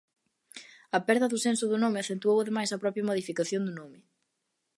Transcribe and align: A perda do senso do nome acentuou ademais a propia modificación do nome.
A 0.97 0.99
perda 1.07 1.31
do 1.31 1.43
senso 1.45 1.65
do 1.71 1.77
nome 1.83 1.99
acentuou 2.01 2.37
ademais 2.39 2.69
a 2.71 2.81
propia 2.83 3.07
modificación 3.09 3.61
do 3.63 3.73
nome. 3.79 3.99